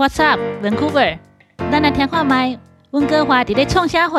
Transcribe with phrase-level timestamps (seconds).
[0.00, 1.18] What's up, Vancouver？
[1.58, 2.58] 咱来听看麦，
[2.92, 4.18] 温哥华伫咧创啥货？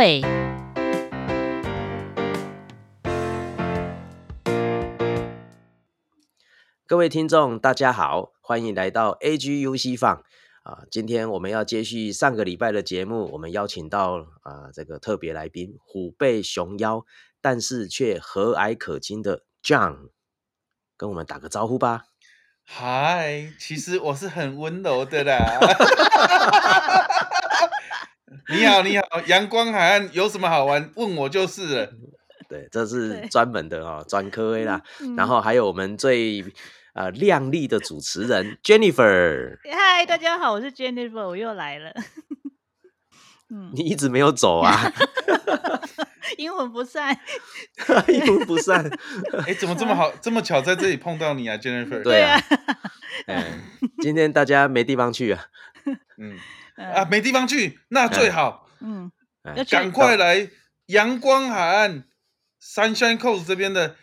[6.85, 10.23] 各位听众，大家好，欢迎来到 AGUC 放
[10.61, 10.83] 啊！
[10.91, 17.03] 今天我们要接续上个礼拜的节目，我们邀请到啊这个特别来宾虎背熊腰，
[17.41, 20.11] 但是却和蔼可亲的 John，
[20.95, 22.03] 跟我们打个招呼吧。
[22.73, 25.35] 嗨，其实我是很温柔的啦。
[28.47, 30.89] 你好，你好，阳光海岸有什么好玩？
[30.95, 31.91] 问我就是了。
[32.47, 34.81] 对，这是对专门的哈、哦，专科 A 啦。
[35.01, 36.45] 嗯然后还有我们最
[36.93, 41.91] 呃靓丽的主持人 Jennifer，嗨，大家好，我是 Jennifer，我又来了。
[43.51, 44.91] 嗯，你一直没有走啊，
[46.37, 47.17] 阴魂不散。
[48.07, 48.89] 阴魂不散。
[49.45, 52.01] 哎，怎么这么好，这么巧在这里碰到你啊，Jennifer？
[52.01, 52.39] 对啊，
[53.27, 53.43] 嗯，
[53.99, 55.45] 今天大家没地方去啊，
[56.17, 56.37] 嗯
[56.77, 59.11] 嗯啊，没地方去，那最好，嗯，
[59.43, 60.49] 哎赶快来
[60.87, 62.05] 阳光海岸
[62.63, 63.95] Sunshine Coast 这边的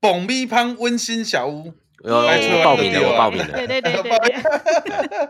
[0.00, 1.74] 蹦咪潘温馨小屋。
[2.02, 3.52] 我来吹我报名了，完就丢啊我报名了。
[3.56, 5.28] 对对对对对，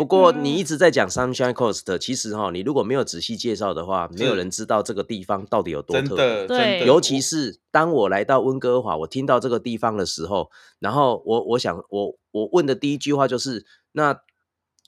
[0.00, 6.16] 不过你一直在讲 Sunshine Coast，其实哈，你如果没有仔细介绍的话，没有人知道这个地方到底有多特别。
[6.16, 14.18] 真的，对，尤其是当我来到温哥华，我听到这个地方的时候，然后我我想我我问的第一句话就是，那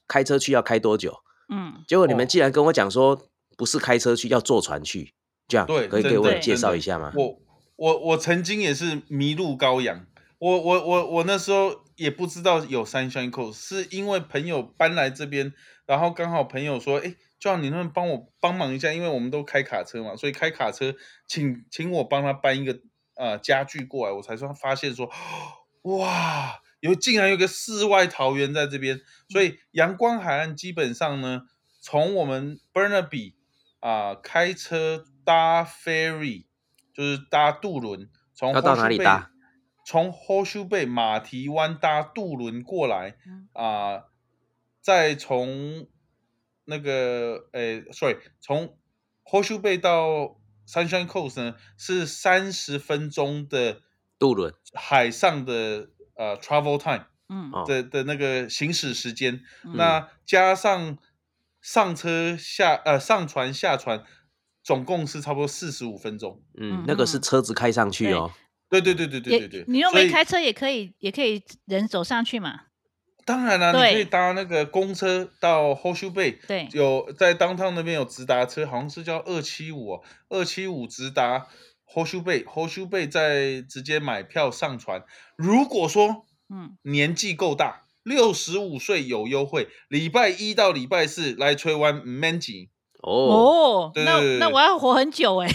[0.08, 1.18] 开车去要开多久？
[1.50, 3.20] 嗯，结果你们哦既然跟我讲说
[3.58, 5.12] 不是开车去，要坐船去，
[5.46, 7.12] 这样对可以给我介绍一下吗？
[7.14, 7.38] 我
[7.76, 10.06] 我我曾经也是迷路羔羊，
[10.38, 15.52] 我我我我那时候也不知道有 Sunshine Coast，是因为朋友搬来这边，
[15.86, 20.94] 然后刚好朋友说，哎，就让你能不能帮我帮忙一下，因为我们都开卡车嘛，所以开卡车
[21.26, 22.78] 请请我帮他搬一个
[23.16, 25.10] 呃家具过来，我才算发现说，
[25.82, 31.42] 哇，有竟然有个世外桃源在这边，所以阳光海岸基本上呢，
[31.80, 33.34] 从我们 Burnaby
[33.80, 36.46] 啊、开车搭 ferry，
[36.94, 39.31] 就是搭渡轮，从要到哪里搭？
[39.84, 43.48] 从 Horseshoe Bay 马蹄湾搭渡轮过来嗯。
[43.52, 44.04] 啊、
[44.80, 45.86] 再从
[46.64, 48.78] 那个诶，sorry，从
[49.24, 53.82] Horseshoe Bay 到 Sunshine Coast 呢是三十分钟的
[54.18, 54.54] 渡轮。
[54.74, 57.50] 海上的呃 travel time 嗯。
[57.52, 57.64] 哦。
[57.66, 59.76] 的的那个行驶时间，嗯。
[59.76, 60.98] 那加上
[61.60, 64.04] 上车下呃上船下船，
[64.62, 66.42] 总共是差不多四十五分钟。
[66.56, 67.22] 嗯嗯，那个是嗯。
[67.22, 68.30] 车子开上去哦。
[68.80, 72.60] 对对对对对对对，你又没开车也可以，也可以人走上去嘛。
[73.24, 81.46] 当然啦、你可以搭那个公车到 Horseshoe Bay，对，有在 downtown 那边有直达车，好像是叫二七五，二七五直达
[81.86, 85.04] Horseshoe Bay，Horseshoe Bay 再直接买票上船。
[85.36, 92.70] 如果说嗯，年纪够大，六十五岁有优惠，礼拜一到礼拜四来吹湾 man 级，
[93.02, 95.48] 哦，哦，那对对对对那我要活很久哎。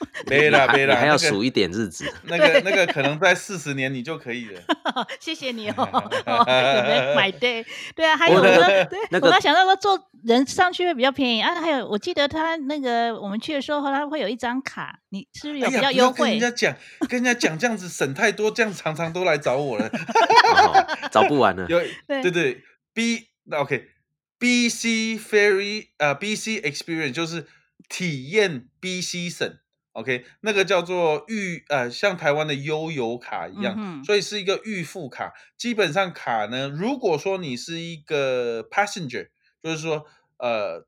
[0.28, 2.04] 没啦没啦，你还要数一点日子。
[2.24, 4.60] 那个那个可能在四十年你就可以了。
[5.20, 5.88] 谢谢你哦，
[6.26, 7.64] 哦有人买对，
[7.94, 16.40] 对啊，还有我说，对那个我刚想到说坐人上去会比较便宜啊，还有我记得他那个我们去的时候，他会有一张卡，你是不是有比较优不要跟人惠？
[16.40, 16.76] 家讲，
[17.08, 19.86] 跟人家讲这样子省太多，这样常常都来找我了。
[19.88, 21.66] 哦找不完了。
[21.68, 27.46] 有对对对，B 那 OK，BC Ferry 呃 BC Experience 就是
[27.88, 29.56] 体验 BC 省
[30.00, 35.32] ，OK，那个叫做预呃像台湾的悠游卡一样，嗯所以是一个预付卡。
[35.56, 39.28] 基本上卡呢，如果说你是一个 passenger，
[39.62, 40.06] 就是说
[40.38, 40.86] 呃。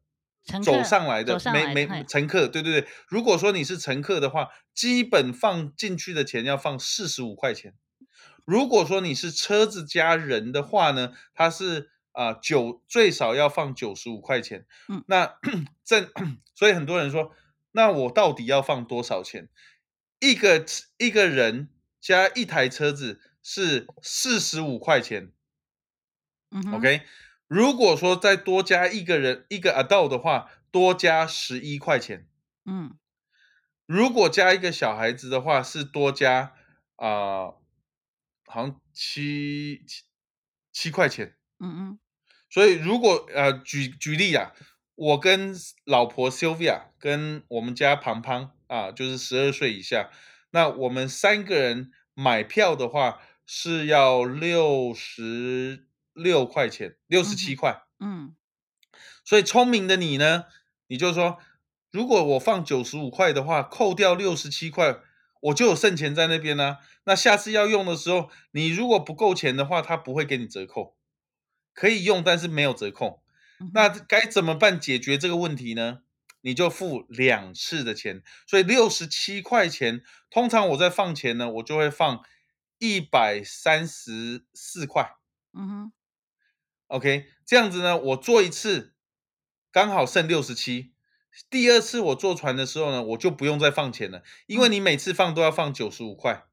[0.64, 2.88] 走上来的没没乘客，对对对。
[3.06, 7.74] 如果说你是乘客的话，基本放进去的钱要放四十五块钱。
[8.46, 14.66] 如果说你是车子加人的话呢，它是啊九、最少要放九十五块钱。
[14.88, 15.34] 嗯那
[15.84, 16.10] 这
[16.56, 17.30] 所以很多人说，
[17.72, 19.48] 那我到底要放多少钱？
[20.18, 20.64] 一个
[20.98, 25.32] 一个人加一台车子是四十五块钱。
[26.50, 27.02] 嗯 OK，
[27.46, 32.28] 如果说再多加一个人一个 adult 的话，多加十一块钱。
[32.64, 32.98] 嗯
[33.86, 36.54] 如果加一个小孩子的话，是多加
[36.96, 37.54] 啊、
[38.44, 40.04] 好像七七
[40.72, 41.36] 七块钱。
[41.58, 41.98] 嗯嗯
[42.50, 44.52] 所以如果呃举举例啊，
[45.00, 45.56] 我跟
[45.86, 50.10] 老婆 Sylvia 跟我们家庞庞啊，就是十二岁以下，
[50.50, 57.82] 那我们三个人买票的话是要六十六块钱，六十七块。
[57.98, 58.34] 嗯
[59.24, 60.44] 所以聪明的你呢，
[60.88, 61.38] 你就说，
[61.90, 64.98] 如果我放九十五块的话，扣掉六十七块，
[65.40, 70.94] 我就有剩钱在那边呢、那下次要用的时候，你如果不够钱的话，他不会给你折扣。
[71.72, 73.22] 可以用，但是没有折扣。
[73.60, 76.00] 嗯那该怎么办解决这个问题呢？
[76.42, 80.02] 你就付两次的钱，所以六十七块钱。
[80.30, 82.24] 通常我在放钱呢，我就会放
[82.78, 85.16] 一百三十四块。
[85.52, 85.92] 嗯哼
[86.86, 88.94] ，OK，这样子呢，我做一次
[89.70, 90.92] 刚好剩六十七。
[91.50, 96.46] 第二次我坐船的时候呢，我就不用再放钱了，因为嗯你每次放都要放九十五块，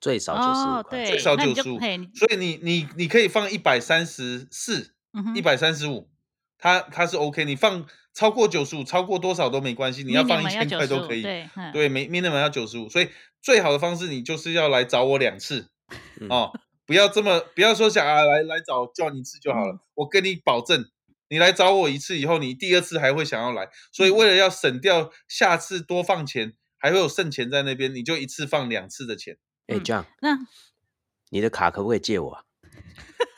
[0.00, 1.78] 最少九十哦，五块，最少九十五
[2.14, 6.10] 所以你你你可以放一百三十四、嗯哼一百三十五，
[6.58, 7.44] 它它是 OK。
[7.44, 11.22] 你放超过九十五，超过多少都没关系，你要放一千块都可以。
[11.22, 13.08] 对，嗯对，没 minimum 要九十五，所以
[13.40, 15.68] 最好的方式你就是要来找我两次、
[16.20, 16.52] 嗯哦，
[16.84, 20.90] 不要这么不要说想啊来来找叫你一次就好了，嗯我跟你保证，
[21.28, 29.38] 你来找我一次以后，你第二次还会想要来，所以嗯为了要省掉下次多放钱，还会有剩钱在那边，你就一次放两次的钱
[29.68, 30.38] 哎嗯，John，那
[31.30, 32.42] 你的卡可不可以借我啊？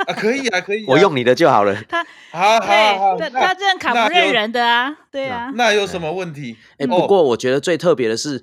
[0.06, 1.74] 啊，可以啊， 可以、啊，我用你的就好了。
[1.88, 6.56] 他好好他他这样卡不认人的啊，对啊，那有什么问题？
[6.78, 8.42] 哎，不过我觉得最特别的是，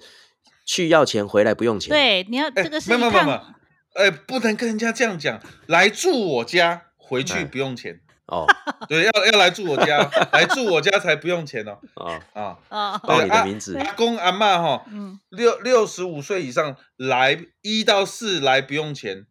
[0.65, 3.55] 去要钱，回来不用钱。，对，你要哎这个是没有没有没有没有趟，
[3.95, 7.99] 哎，不能跟人家这样讲，来住我家，回去哎不用钱。
[8.27, 8.45] 哦
[8.89, 9.99] 对，要要来住我家，
[10.33, 11.79] 来住我家才不用钱哦。
[11.95, 13.77] 啊，啊，哦，报你的名字。
[13.77, 19.25] 阿公阿嬷哈，嗯，六六十五岁以上来一到四来不用钱，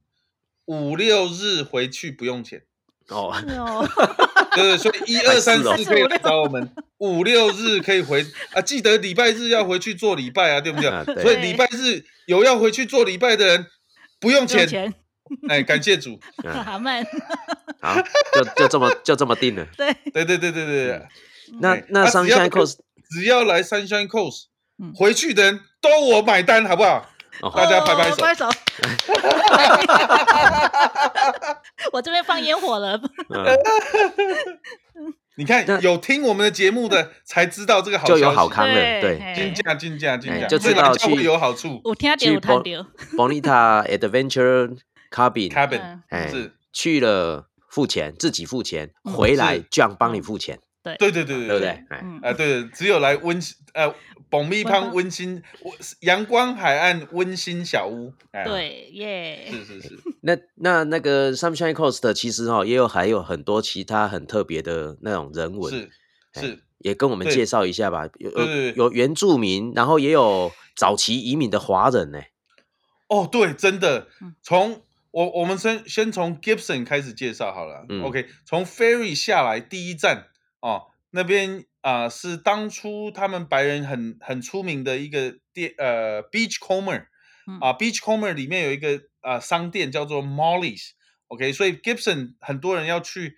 [0.67, 2.63] 五六日回去不用钱。
[3.09, 3.89] 哦，是哦，
[4.55, 6.69] 对对，所以一二三四可以来找我们，
[6.99, 10.91] 五六日可以回啊，记得礼拜日要回去做礼拜啊，对不对？
[10.91, 13.67] 啊对所以礼拜日有要回去做礼拜的人
[14.19, 14.95] 不用钱，不用钱，
[15.49, 16.19] 哎，感谢主。
[16.43, 17.07] 嗯好慢，
[17.81, 17.97] 好，
[18.35, 19.65] 就就这么就这么定了。
[19.77, 21.03] 对，对对对对对对。
[21.61, 22.79] 那那 Sunshine Coast
[23.09, 24.47] 只要来 Sunshine Coast，
[24.83, 27.09] 嗯回去的人都我买单，好不好？
[27.43, 27.53] 哦。
[27.55, 28.15] 大家拍拍手。
[28.15, 28.49] 哦拍手。
[31.93, 33.01] 我这边放烟火了，
[33.31, 33.47] 嗯。
[35.39, 38.75] 你看有听我们的节目的才知道这个好就有消息好康了。
[38.75, 39.19] 对对。
[39.21, 39.35] 嘿。
[39.35, 41.81] 金价金价金价，哎就对知道去有好处。
[41.85, 42.87] 我听到去有看 Bon- 到
[43.17, 44.79] ，Bonita Adventure
[45.11, 46.03] Cabin，Cabin 嗯。
[46.09, 49.13] 哎，是，去了付钱，自己付钱，嗯。
[49.13, 49.65] 回来是。
[49.65, 50.23] John 帮你嗯。
[50.23, 50.59] 付钱，
[50.95, 51.69] 对对对对对不对？？
[51.89, 53.93] 哎，嗯啊，对，只有来温馨呃，
[54.31, 58.13] 保密胖温温馨温阳光海岸温馨小屋。
[58.33, 65.91] 哎，对耶，是是是， 那那那个 Sunshine Coast 其实哈、也有还有很多其他很特别的那种人文，是
[66.35, 68.09] 哎是，也跟我们介绍一下吧。
[68.19, 68.31] 有
[68.77, 72.21] 有原住民，然后也有早期移民的华人呢。
[73.09, 74.83] 哦，对，真的嗯，从
[75.13, 77.87] 我我们先先从 Gibson 开始介绍好了。
[77.89, 80.27] 嗯 OK，从 Ferry 下来第一站
[80.67, 87.07] 哦，那边啊、是当初他们白人很很出名的一个店，呃，Beachcomber
[87.47, 90.91] 嗯啊，Beachcomber 里面有一个啊、商店叫做 Molly's。
[91.29, 93.37] OK，所以 Gibson 很多人要去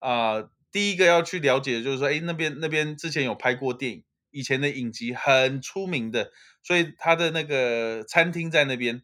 [0.00, 6.32] 啊、第一个要去了解的就是说，哎，那边那边之前有拍过电影，以前的影集很出名的，
[6.64, 9.02] 所以他的那个餐厅在那边。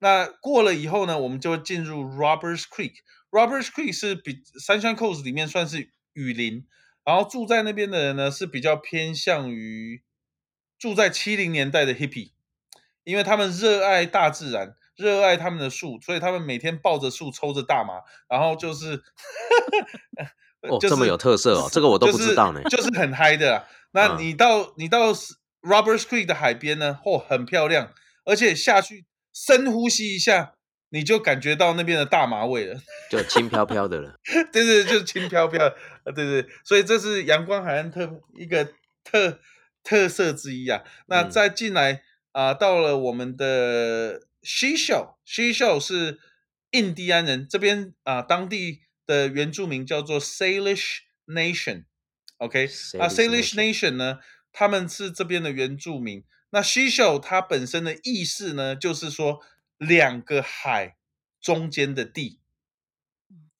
[0.00, 2.94] 那过了以后呢，我们就进入 Roberts Creek。
[3.30, 6.66] Roberts Creek 是比 Sunshine Coast 里面算是雨林，
[7.04, 10.02] 然后住在那边的人呢是比较偏向于
[10.78, 12.32] 住在七零年代的 hippie，
[13.04, 19.02] 因为他们热爱大自然，热爱他们的树，所以他们每天抱着树抽着大麻，然后就是
[20.68, 22.62] 哦，就是这么有特色哦，这个我都不知道呢。
[22.64, 23.68] 就是，就是很嗨的啦。
[23.92, 25.12] 那嗯你到你到
[25.62, 27.92] Roberts Creek 的海边呢，嚯、很漂亮，
[28.24, 30.54] 而且下去深呼吸一下，
[30.92, 32.78] 你就感觉到那边的大麻味了。
[33.10, 34.14] 就轻飘飘的了。
[34.52, 35.64] 对对，就是轻飘飘，
[36.04, 38.68] 呃，对对，所以这是阳光海岸特一个
[39.02, 39.40] 特
[39.82, 40.82] 特色之一啊。
[41.06, 46.18] 那嗯再进来啊、到了我们的 She Show，She 是
[46.70, 51.84] 印第安人这边啊、当地的原住民叫做 Salish Nation。
[52.38, 52.66] OK，
[52.98, 54.18] 啊 Salish，Salish Nation 呢，
[54.52, 56.24] 他们是这边的原住民。
[56.50, 59.40] 那 She Show 它本身的意思呢，就是说
[59.86, 60.96] 两个海
[61.40, 62.40] 中间的地。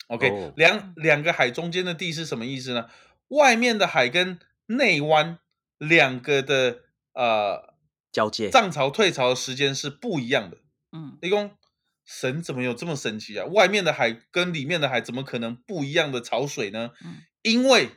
[0.06, 2.88] OK，、哦两两个海中间的地是什么意思呢？
[3.28, 5.38] 外面的海跟内湾
[5.78, 6.82] 两个的
[7.14, 7.74] 呃
[8.12, 10.58] 交界，涨潮退潮的时间是不一样的。
[10.92, 11.56] 嗯，立功，
[12.04, 13.46] 神怎么有这么神奇啊？
[13.46, 16.90] 外面的海跟里面的海怎么可能不一样的潮水呢？
[17.04, 17.90] 嗯因为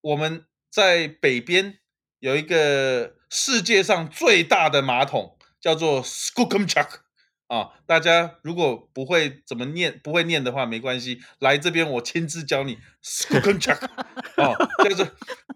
[0.00, 1.80] 我们在北边
[2.20, 7.00] 有一个世界上最大的马桶，叫做 Skookumchuck
[7.48, 7.70] 啊。
[7.86, 13.84] 大家如果不会怎么念，不会念的话没关系，来这边我亲自教你 Skookumchuck
[14.36, 14.54] 哦，
[14.88, 15.06] 叫做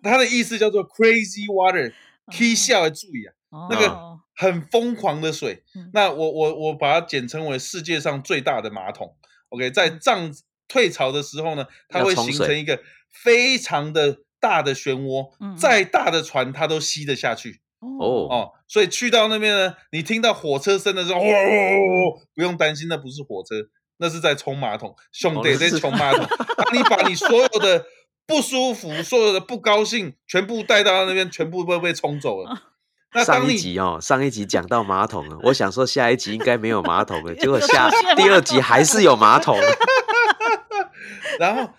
[0.03, 3.35] 它的意思叫做 Crazy Water，k 笑的注意啊。
[3.71, 5.65] 那个哦很疯狂的水。
[5.75, 9.17] 嗯那我我我把它简称为世界上最大的马桶。
[9.51, 10.33] OK，在嗯涨
[10.69, 12.81] 退潮的时候呢，它会形成一个
[13.11, 17.61] 非常的大的漩涡，再大的船它都吸得下去。
[17.81, 23.57] 哦哦，所以去到那边呢，你听到火车声的时候，哦哦哦哦不用担心，那不是火车，
[23.99, 26.27] 那是在冲马桶，兄弟在冲马桶。
[26.57, 27.87] 当你把你所有的
[28.27, 32.63] 不舒服、所有的不高兴，全部带到那边，全部都被冲走了。
[33.13, 39.59] 那上一集哦，上一集讲到马桶了，我想说下一集应该没有马桶了， 结果又下第二集还是有马桶。
[41.41, 41.73] 然后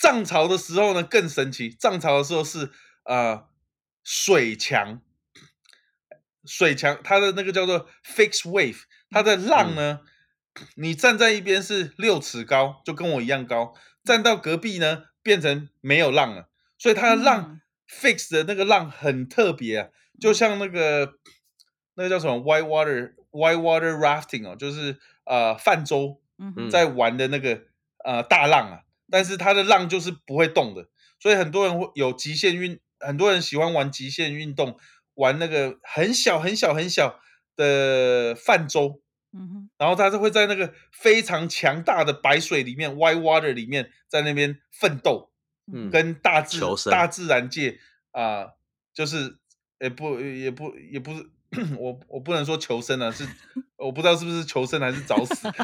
[0.00, 1.70] 涨潮的时候呢，更神奇。
[1.70, 2.70] 涨潮的时候是
[3.04, 3.44] 呃
[4.04, 5.00] 水墙，
[6.46, 10.00] 水墙它的那个叫做 fixed wave，它的浪呢，
[10.76, 13.74] 你站在一边是六尺高，就跟我一样高，
[14.04, 16.48] 站到隔壁呢变成没有浪了，
[16.78, 17.60] 所以它的浪、嗯。
[17.88, 19.88] fix 的那个浪很特别啊，
[20.20, 21.14] 就像那个
[21.94, 26.20] 那个叫什么 white water white water rafting 哦，就是呃泛舟。
[26.70, 27.62] 在玩的那个
[28.04, 30.86] 呃大浪啊，但是它的浪就是不会动的，
[31.18, 34.78] 所以很多人会有极限运，很多人喜欢玩极限运动，
[35.16, 37.20] 玩那个很小很小很小
[37.56, 45.30] 的泛舟，嗯哼然后他是会在那个非常强大的白水里面 （white water） 里面，在那边奋斗，
[45.72, 47.78] 嗯跟大自大自然界
[48.12, 48.46] 啊、
[48.94, 49.38] 就是
[49.80, 51.28] 也不也不也不是。
[51.78, 53.24] 我我不能说求生啊，是
[53.78, 55.46] 我不知道是不是求生还是找死。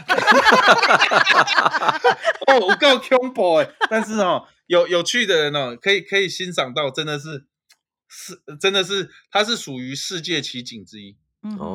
[2.47, 3.68] 哦，我够恐怖哎！
[3.90, 7.47] 但是哦，有有趣的人哦，可以可以欣赏到，真的是
[8.14, 11.16] 是真的是，它是属于世界奇景之一。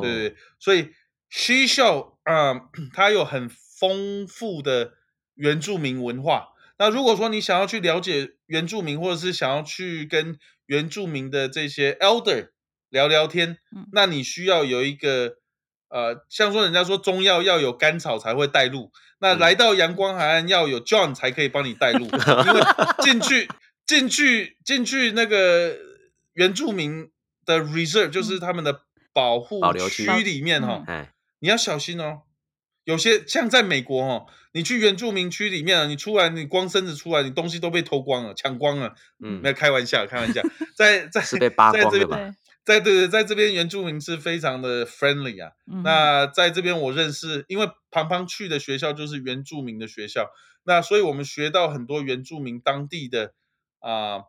[0.00, 0.92] 对对，所以
[1.28, 2.54] She Show 啊、
[2.94, 4.92] 它有很丰富的
[5.34, 6.48] 原住民文化。
[6.78, 12.50] 那如果说你想要去了解原住民，或者是想要去跟原住民的这些 Elder
[12.88, 13.88] 聊聊天，嗯。
[13.92, 15.38] 那你需要有一个
[15.88, 19.38] 呃，像说人家说中药要有甘草才会带路，那嗯。
[19.38, 22.62] 来到阳光海岸要有 John 才可以帮你带路，因为
[23.02, 23.48] 进去
[23.84, 25.76] 进去进去那个
[26.38, 27.10] 原住民
[27.44, 30.06] 的 reserve 就是他们的保护保留区。
[30.06, 30.84] 区里面哈、
[31.40, 32.22] 你要小心哦。
[32.84, 38.94] 有些像在美国哦，你去原住民区里面啊，你出来你光身子出来，你东西都被偷光了、抢光了。
[39.18, 39.42] 嗯。
[39.42, 40.40] 没有开玩笑，开玩笑，
[40.76, 42.94] 在在是被扒在这边在对。
[43.00, 45.50] 对，在这边原住民是非常的 friendly 啊。
[45.66, 45.82] 嗯。
[45.82, 50.30] 那在这边我认识，因为庞庞去的学校就是原住民的学校，
[50.62, 53.34] 那所以我们学到很多原住民当地的
[53.80, 54.20] 啊、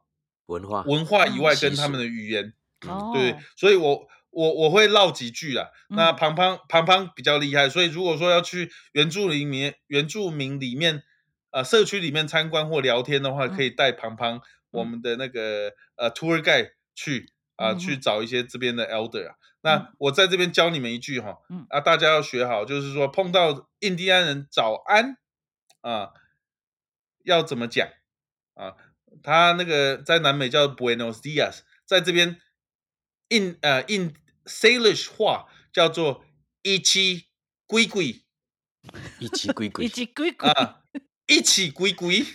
[0.49, 2.53] 文化文化以外，跟他们的语言，
[2.87, 3.11] 哦。
[3.13, 5.69] 对，所以我我我会唠几句啦。
[5.89, 6.15] 那嗯。
[6.15, 11.03] 庞庞庞庞比较厉害，所以如果说要去原住民里原住民里面
[11.51, 13.55] 呃社区里面参观或聊天的话，嗯。
[13.55, 14.41] 可以带庞庞
[14.71, 19.35] 我们的那个呃 tour guide 去啊、嗯去找一些这边的 elder 啊。
[19.61, 19.93] 那嗯。
[19.99, 21.67] 我在这边教你们一句哈，嗯。
[21.69, 25.17] 啊，大家要学好，就是说碰到印第安人早安
[25.81, 26.09] 啊，
[27.23, 27.87] 要怎么讲
[28.55, 28.73] 啊？
[29.23, 32.39] 他那个在南美叫 Buenos Dias，在这边
[33.29, 34.13] 印呃印
[34.45, 36.25] Salish 话叫做
[36.61, 37.25] 一起
[37.67, 38.23] 归归
[39.19, 40.81] 一起归归以，及鬼鬼，啊，
[41.27, 42.25] 一起归归，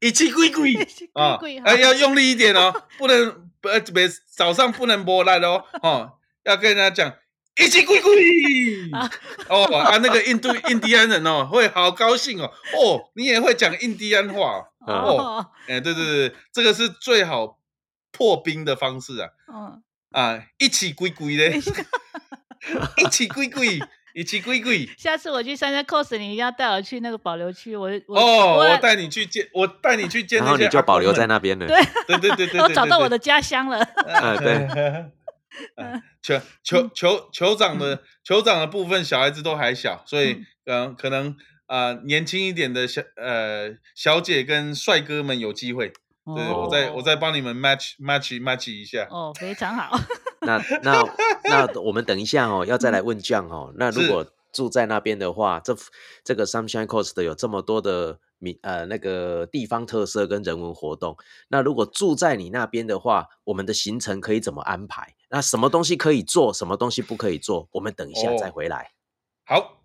[0.00, 0.74] 一起归归
[1.12, 7.16] 啊鬼鬼，哎、要用力一点哦， 不能呃别早上不能摸烂哦，哦，要跟人家讲
[7.60, 9.10] 一起归归啊。
[9.48, 17.58] 哦啊，那个印度印第安人哦会好高兴哦，哦，你也会讲印第安话哦，哦，哎、对对对，这个是最好
[18.10, 19.28] 破冰的方式啊。
[19.52, 19.82] 嗯，
[20.12, 21.60] 啊，一起归归嘞，
[22.96, 23.78] 一起归归，
[24.14, 24.88] 一起归归。
[24.96, 31.66] 下次我去参加 cos，你一定要带我去那个保留区，我我哦，我我带你去见，我带你去见然那些后你就保留在那，那边了。
[31.66, 31.76] 对。
[32.06, 33.10] 对对对对 对，我找到我的。
[33.10, 33.78] 的家乡了，
[34.08, 34.66] 啊对
[35.76, 45.92] 嗯酋酋酋酋长的酋长的部分，小孩子都还小，所以嗯，可能呃年轻一点的小呃小姐跟帅哥们有机会。
[46.24, 49.08] 对，我再我再帮你们 match match match 一下。
[49.10, 49.98] 哦，非常好，
[50.42, 51.02] 那 那
[51.44, 53.72] 那我们等一下哦，要再来问酱哦。
[53.76, 55.76] 那如果住在那边的话，这
[56.22, 61.16] 这个 Sunshine Coast 有这么多的民呃那个地方特色跟人文活动，
[61.48, 65.14] 那如果住在你那边的话，我们的行程可以怎么安排？
[65.30, 67.68] 那什么东西可以做，什么东西不可以做？
[67.72, 68.90] 我们等一下哦再回来。
[69.44, 69.81] 好，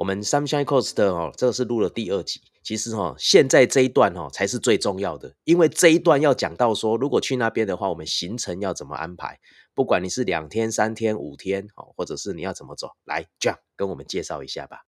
[0.00, 2.40] 我们 Sunshine Coast 的哦，这个是录了第二集。
[2.62, 9.38] 其实哈、哦，现在这一段哦才是最重要的，因为这一段要讲到说，如果去那边的话，我们行程要怎么安排？
[9.74, 14.86] 不管你是两天、三天、五天哦，或者是你要怎么走，来这样跟我们介绍一下吧。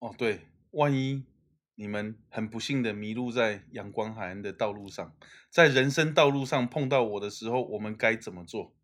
[0.00, 0.40] 哦，对，
[0.72, 1.22] 万一
[1.76, 5.14] 你们很不幸的迷路在阳光海岸的道路上，
[5.48, 8.74] 在人生道路上碰到我的时候，我们该怎么做？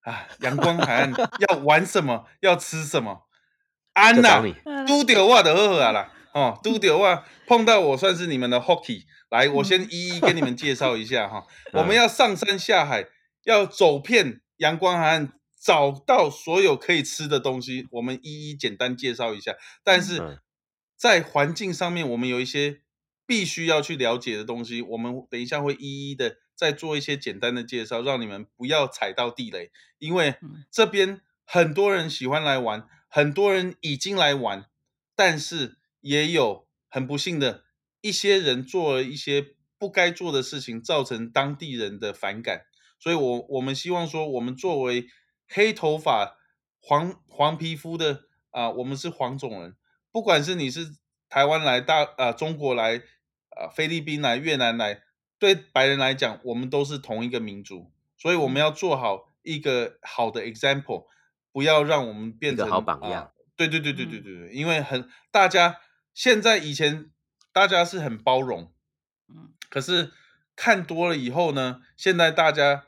[0.00, 1.12] 啊，阳光海岸
[1.50, 2.24] 要玩什么？
[2.40, 3.26] 要吃什么？
[3.94, 4.54] 安呐、就找你
[4.86, 9.02] 拄着我就好啊啦，哦，都丢我碰到我算是你们的 hockey。
[9.30, 11.46] 来，我先一一跟你们介绍一下哈。
[11.72, 13.06] 我们要上山下海，
[13.44, 19.54] 要走遍阳光海岸，找到所有可以吃的东西，我们一一简单介绍一下。
[19.82, 20.40] 但嗯是
[20.96, 22.82] 在环境上面，我们有一些
[23.26, 34.64] 必须要去了解的东西，我们等一下会一一的再做一些简单的介绍，让你们不要踩到地雷，因为嗯这边很多人喜欢来玩，很多人已经来玩，
[35.14, 37.62] 但是也有很不幸的
[38.00, 42.62] 一些人做了一些不该做的事情，造成当地人的反感。
[42.98, 45.08] 所以我我们希望说，我们作为
[45.46, 46.38] 黑头发、
[46.80, 49.76] 黄黄皮肤的啊、我们是黄种人，
[50.10, 50.96] 不管是你是
[51.28, 52.96] 台湾来、大啊、中国来、
[53.50, 55.02] 啊、菲律宾来、越南来，
[55.38, 61.04] 对白人来讲，我们都是同一个民族，所以我们要做好一个好的 example，
[61.52, 65.78] 不要让我们变成好榜样啊对对对对对对对，因为很大家
[66.14, 67.10] 现在以前
[67.52, 68.72] 大家是很包容，
[69.28, 70.10] 嗯可是
[70.56, 72.84] 看多了以后呢，现在大家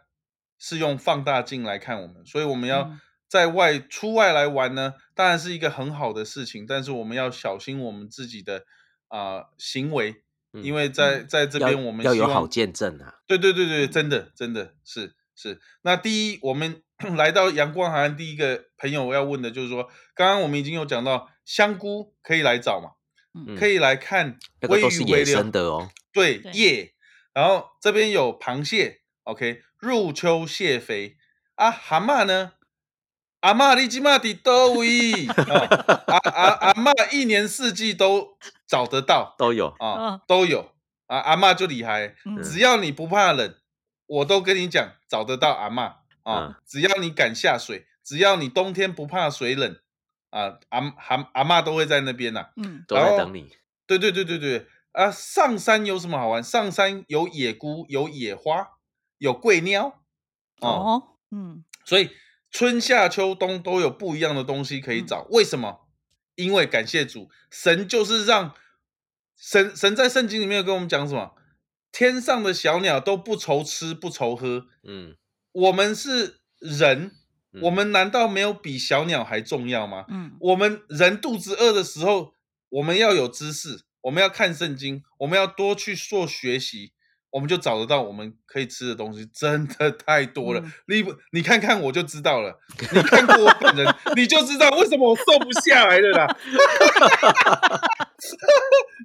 [0.59, 8.64] 是用放大镜来看我们，所以我们要嗯在外出外来玩呢，当然是一个很好的事情，但是我们要小心我们自己的
[9.09, 10.22] 啊、行为，
[10.53, 13.20] 嗯因为在嗯在这要边我们要有好见证啊。
[13.27, 15.61] 对对对对，真的真的是是。
[15.83, 16.83] 那第一，我们
[17.17, 22.90] 来到阳光海岸，第一个朋友要问的就是说，刚刚我们已经有讲到香菇可以来找嘛，
[23.35, 25.90] 嗯可以来看那个微都是野鱼微流生的哦。
[26.12, 26.95] 对对叶，
[27.33, 31.17] 然后这边有螃蟹，OK，入秋蟹肥
[31.57, 32.53] 啊，蛤蟆呢？
[33.40, 35.27] 阿妈你今嘛伫倒位？
[35.27, 35.69] 哦
[36.07, 40.73] 阿阿阿妈一年四季都找得到都有，啊、哦都有
[41.07, 41.19] 啊。
[41.19, 43.55] 阿妈就厉害，嗯只要你不怕冷，
[44.07, 46.46] 我都跟你讲找得到阿嬷啊。
[46.48, 49.78] 嗯只要你敢下水，只要你冬天不怕水冷
[50.30, 53.56] 啊，阿阿阿妈都会在那边呐、嗯都在等你。
[53.87, 55.10] 对对对对对啊！
[55.10, 56.42] 上山有什么好玩？
[56.42, 58.78] 上山有野菇，有野花，
[59.18, 60.02] 有桂鸟
[60.60, 60.68] 哦。
[60.68, 62.10] 哦嗯所以
[62.50, 65.26] 春夏秋冬都有不一样的东西可以嗯找。
[65.30, 65.87] 为什么？
[66.34, 68.54] 因为感谢主，神就是让
[69.37, 71.34] 神神在圣经里面有跟我们讲什么？
[71.92, 75.16] 天上的小鸟都不愁吃不愁喝，嗯，
[75.55, 77.12] 我们是人，
[77.53, 80.05] 嗯我们难道没有比小鸟还重要吗？
[80.09, 82.35] 嗯我们人肚子饿的时候，
[82.71, 86.93] 我们要有知识，我们要看圣经，我们要多去做学习，
[87.35, 90.61] 我们就找得到我们可以吃的东西，真的太多了。
[90.61, 92.61] 嗯你不你看看我就知道了，
[92.92, 96.37] 你看过我本人，你就知道为什么我瘦不下来了啦。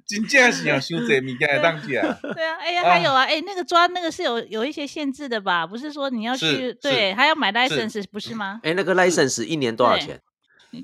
[0.06, 2.02] 真正是啊，伤这物件会当起来。
[2.34, 5.66] 对啊，哎呀，啊还有啊，哎，那个抓那个是有有一些限制的吧？
[5.66, 8.60] 不是说你要是去对，还要买是 license 不是吗？
[8.62, 10.20] 哎，那个 license 一年多少对钱？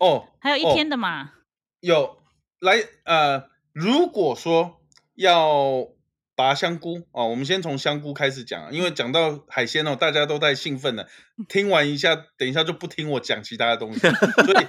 [0.01, 1.31] 哦，还有一哦天的嘛。
[1.79, 2.19] 有
[2.59, 4.81] 来呃，如果说
[5.15, 5.87] 要
[6.37, 11.09] 拔香菇哦，我们先从香菇开始讲啊，因为讲到海鲜哦，大家都太兴奋了，
[11.49, 14.11] 听完一下，等一下就不听我讲其他的东西，所
[14.61, 14.66] 以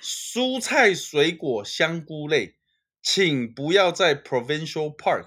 [0.00, 2.54] 蔬菜、水果、香菇类，
[3.02, 5.26] 请不要在 provincial park，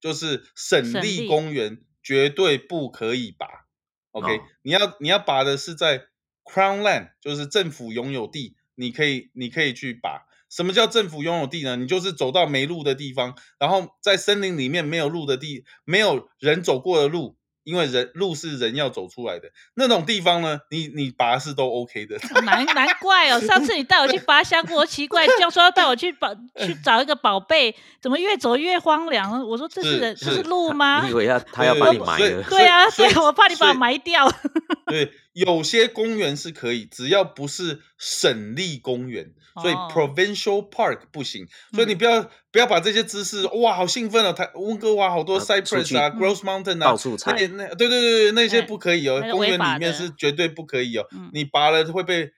[0.00, 3.66] 就是省省立立公园，绝对不可以拔。
[4.12, 6.06] OK，、哦你要你要拔的是在
[6.44, 10.26] Crown Land，就是政府拥有地，你可以你可以去拔。
[10.50, 11.76] 什么叫政府拥有地呢？
[11.76, 22.16] 你就是走到没路的地方，然后在森林里面没有路的地，没有人走过的路，因为人路是人要走出来的那种地方呢，你你拔是都 OK 的。
[22.34, 29.46] 哦难难怪哦，上次你带我去拔香菇，我奇怪，这样说要带我去宝去找一个宝贝，怎么越走越荒凉？
[29.46, 31.14] 我说这是是人这是是路吗你以？
[31.14, 32.42] 为要他要把你埋了？
[32.50, 34.28] 对啊，所以对， 我怕你把我埋掉。
[34.88, 39.88] 对，有些公园是可以，只要不是省立公园，所以哦。
[39.92, 41.46] provincial park 不行。
[41.72, 41.98] 所以你嗯。
[41.98, 44.32] 不要不要把这些知识，哇，好兴奋哦！
[44.32, 52.32] 台温哥华好多 Cypress 啊，Gross Mountain 啊，到处踩那那对对对对，那些哎不可以哦那，个公园里面是绝对不可以哦嗯，你拔了会被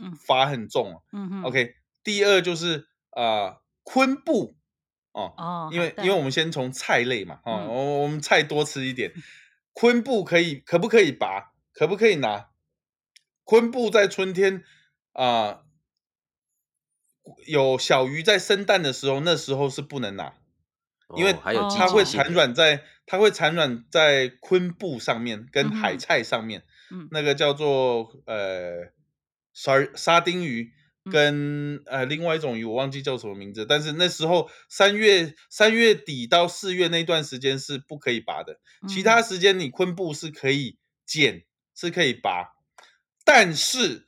[0.00, 0.16] 嗯。
[0.26, 1.02] 罚很重哦。
[1.12, 4.56] 嗯 OK，第二就是啊，昆布。
[5.12, 7.68] 哦，哦，因为因为我们先从菜类嘛，哦，嗯。
[7.68, 9.12] 我我们菜多吃一点，
[9.72, 11.52] 昆布可以可不可以拔？
[11.74, 12.48] 可不可以拿？
[13.42, 14.64] 昆布在春天
[15.12, 15.64] 啊、
[17.46, 20.34] 有小鱼在生蛋的时候，那时候是不能拿，
[21.16, 27.08] 因为它会产卵在它会产卵在昆布上面跟海菜上面，嗯。
[27.10, 28.92] 那个叫做呃
[29.52, 30.72] 沙沙丁鱼
[31.04, 31.12] 嗯。
[31.12, 38.58] 跟、呃另外一种鱼我忘记叫什么名字，但是那时候三月三月底到四月那段时间是不可以拔的，
[38.88, 42.54] 其他嗯时间你昆布是可以剪是可以拔，
[43.24, 44.06] 但是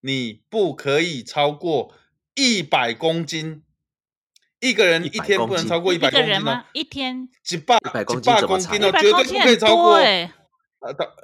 [0.00, 1.94] 你不可以超过
[2.34, 3.62] 一百公斤。
[4.58, 6.64] 一个人一100天不能超过一一百公斤哦个人吗，？
[6.72, 9.94] 一天几百100公几百公斤哦，一百绝对不可以超过。
[9.96, 11.14] 呃，到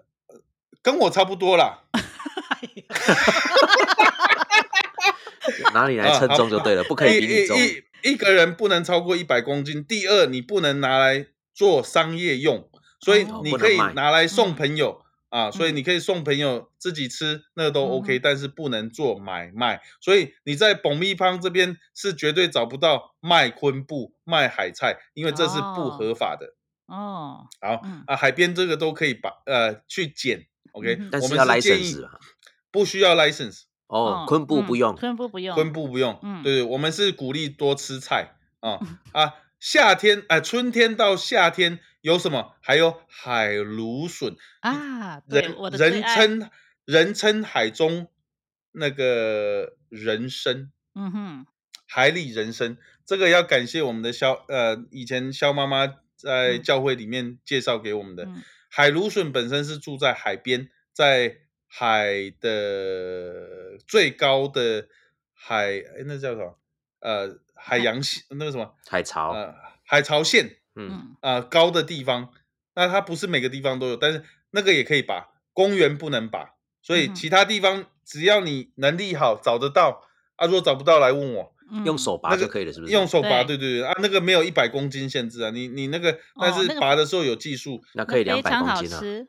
[0.82, 1.84] 跟我差不多啦。
[5.72, 7.58] 哪里来称重就对了，不可以比你重。
[7.58, 9.82] 一一一个人不能超过一百公斤。
[9.82, 12.68] 第二，你不能拿来做商业用，
[13.00, 15.02] 所以哦你可以拿来送嗯朋友、
[15.32, 19.80] 啊，所以嗯你可以送朋友自己吃，那个都嗯 OK，、哼但是不能做买卖。
[19.98, 26.54] 所以你在蹦咪胖这边是绝对找不到卖昆布、卖海菜，因为这是不哦合法的。
[26.86, 31.96] 哦，好、嗯啊，海边这个都可以把呃去捡，OK，、我但是建议
[32.70, 33.62] 不需要 license。
[33.86, 38.78] 哦，昆布不嗯用，昆布不用，昆布不用，嗯对，我们是鼓励多吃菜啊
[39.12, 39.34] 啊。
[39.60, 42.54] 夏天啊、春天到夏天有什么？
[42.60, 46.50] 还有海芦笋，啊，人我的人，称
[46.84, 48.08] 人称海中
[48.72, 51.46] 那个人参，嗯哼，
[51.86, 52.76] 海里人参。
[53.06, 55.86] 这个要感谢我们的肖呃，以前肖妈妈
[56.16, 58.24] 在嗯教会里面介绍给我们的。
[58.24, 58.42] 嗯
[58.74, 61.36] 海芦笋本身是住在海边，在
[61.66, 64.88] 海的最高的
[65.34, 66.58] 海，诶那叫什么？
[67.00, 68.74] 呃，海洋线那个什么？
[68.88, 72.30] 海潮，呃，海潮线嗯，嗯啊、呃高的地方。
[72.74, 76.54] 那它不是每个地方都有，但是那个也可以拔，公园不能拔。
[76.80, 80.02] 所以其他地方只要你能力好找得到，
[80.36, 82.92] 啊，如果找不到来问我，嗯用手拔就可以了，是不是？
[82.92, 88.96] 用手拔，对对对对啊，那个没有一百公斤限制啊，你你那个但是拔的时候有技术，那可以两百公斤啊。
[88.96, 89.28] 好吃，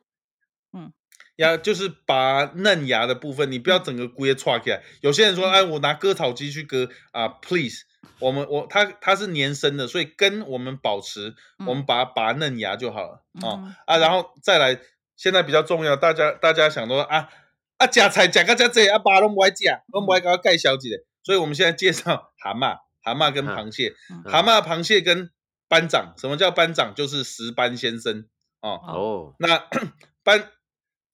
[1.35, 4.83] 呀，就是拔嫩芽的部分，你不要整个菇也串起来。
[5.01, 7.85] 有些人说，嗯哎，我拿割草机去割啊，please，
[8.19, 14.79] 我们我它它是年生的，所以根我们保持，我们嗯把它拔嫩芽就好了哦嗯啊，然后再来，
[15.15, 17.29] 现在比较重要，大家大家想说啊
[17.77, 20.89] 啊，夹菜夹个遮济啊，拔拢不爱食，拢不爱给我介绍一下，
[21.23, 25.31] 所以我们现在介绍蛤蟆、蛤蟆跟嗯螃蟹，嗯蛤蟆、螃蟹跟
[25.67, 26.93] 班长，什么叫班长？
[26.95, 28.27] 就是石斑先生
[28.61, 28.79] 哦。
[28.85, 29.67] 哦，哦，那
[30.23, 30.51] 班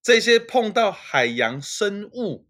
[0.04, 2.48] 这些碰到海洋生物，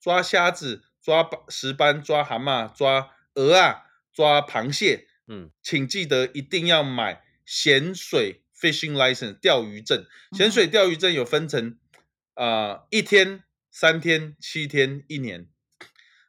[0.00, 10.06] 抓虾子、抓斑石斑、抓蛤蟆、抓鹅啊、抓螃蟹，嗯，请记得一定要买咸水 fishing license 钓鱼证。
[10.32, 11.78] 咸嗯水钓鱼证有分成
[12.34, 15.46] 啊、呃一天、三天、七天、一年，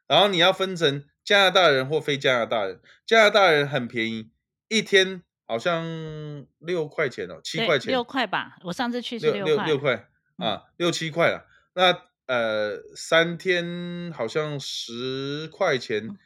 [0.06, 2.80] 然后你要分成加拿大人或非加拿大人。
[3.06, 4.30] 加拿大人很便宜，
[4.68, 11.46] 一天好像六块钱哦，七对块钱，六块吧，我上次去是六六块，六块嗯啊，六七块了。
[11.74, 16.16] 那呃，三天好像十块钱，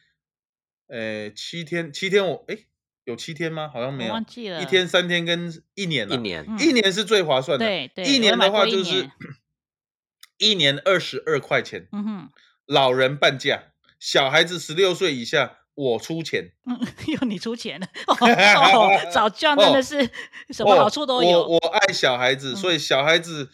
[0.89, 2.59] 呃，七天七天我哎
[3.05, 3.71] 有七天吗？
[3.73, 9.11] 好像没有，忘记了一天三天跟一年了，一年嗯一年是最划算的，对对，一年的话就是
[10.39, 12.31] 一年二十二块钱，嗯哼，
[12.67, 20.09] 老人半价，小孩子十六岁以下我出钱，嗯， 又你出钱了， 哦，哦早教真的是
[20.51, 23.51] 什么好处都有，哦我我爱小孩子，嗯所以小孩子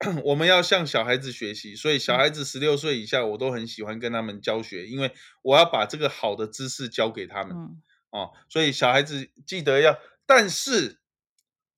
[0.24, 8.30] 我们要向小孩子学习，所以小嗯孩子十六岁以下，我都很喜欢跟他们教学，因为我要把这个好的知识教给他们、嗯哦。
[8.48, 11.00] 所以小孩子记得要，但是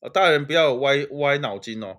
[0.01, 1.99] 呃大人不要歪歪脑筋哦，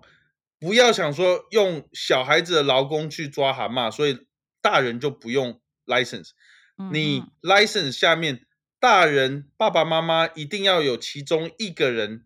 [0.59, 4.25] 不要想说用小孩子的劳工去抓蛤蟆，所以
[4.61, 6.29] 大人就不用 license。
[6.77, 8.45] 嗯你嗯 license 下面，
[8.79, 12.25] 大人爸爸妈妈一定要有其中一个人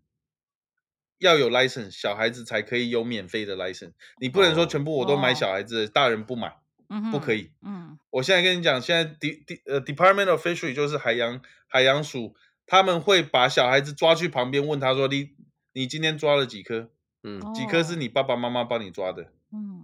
[1.19, 3.93] 要有 license，小孩子才可以有免费的 license。
[4.19, 6.57] 你不能说哦全部我都买哦小孩子的，大人不买。
[6.89, 12.33] 嗯不可以，嗯我现在跟你讲，现在 D D 呃 Department of Fishery 就是海洋海洋署，
[12.65, 15.31] 他们会把小孩子抓去旁边问他说：“你
[15.73, 16.89] 你今天抓了几颗？
[17.23, 19.81] 嗯，几颗是哦你爸爸妈妈帮你抓的？”嗯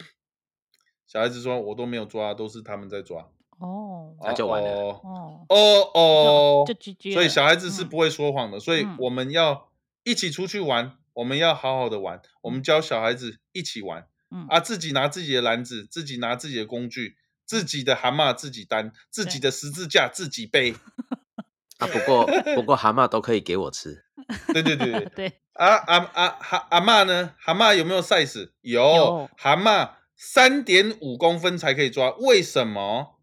[1.05, 3.29] 小孩子说：“我都没有抓，都是他们在抓。
[3.59, 6.65] 哦那就完了哦哦，哦
[7.01, 9.69] 所以了小孩子是嗯不会说谎的，所以嗯我们要
[10.05, 20.76] 一起出去玩，我们要好好的玩，我们教小孩子一起玩嗯啊，自己拿自己的篮子，自己拿自己的工具，自己的蛤蟆自己担，自己的十字架自己背。
[21.80, 24.06] 啊，不过不过 蛤蟆都可以给我吃，
[24.54, 27.36] 对对对对，对， 啊啊啊蛤蛤蟆呢？
[27.38, 28.52] 蛤蟆有没有 size？
[28.62, 33.19] 有，有蛤蟆三点五公分才可以抓，为什么？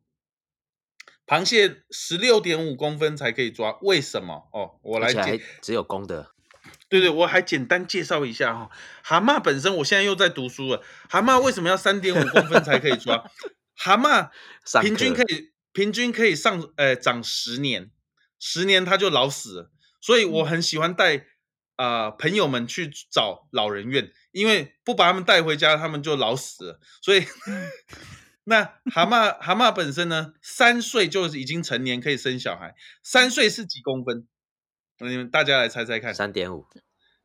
[1.26, 4.48] 螃蟹十六点五公分才可以抓，为什么？
[4.53, 6.33] 哦，我来解只有公的，
[6.90, 8.68] 对对，我还简单介绍一下哈、
[9.03, 10.83] 蛤蟆本身，我现在又在读书了。
[11.09, 13.24] 蛤蟆为什么要三点五公分才可以抓？
[13.76, 14.29] 蛤蟆
[14.83, 17.92] 平均可以平均可以上呃长十年，
[18.40, 19.70] 十年它就老死了。
[20.00, 21.26] 所以我很喜欢带
[21.76, 26.81] 啊、呃朋友们去找老人院，因为不把他们带回家，他们就老死了。
[27.00, 27.24] 所以
[28.44, 32.74] 那蛤蟆蛤蟆本身呢，三岁就已经成年，可以生小孩。
[33.05, 34.26] 三岁是几公分？
[35.08, 36.14] 你们大家来猜猜看。
[36.14, 36.66] 三点五，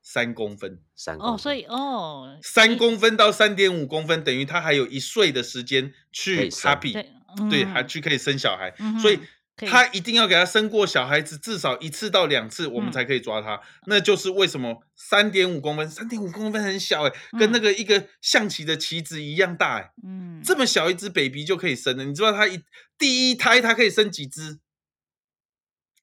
[0.02, 7.06] 三公分，哦，三公分所以哦，三公分到三点五公分，等于他还有一岁的时间去 happy，
[7.50, 9.20] 对还去可以生小孩，嗯所以
[9.58, 13.62] 他一定要给他生过小孩子至少一次到两次，我们嗯才可以抓他。
[13.88, 22.62] 那就是为什么三点五公分，三点五公分很小哎、跟那嗯个一个象棋的棋子一样大哎、嗯，这么小一只 baby 就可以生了，你知道他一
[22.98, 24.60] 第一胎他可以生几只？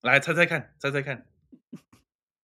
[0.01, 1.27] 来猜猜看，猜猜看，